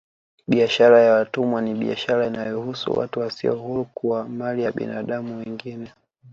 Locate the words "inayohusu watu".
2.27-3.19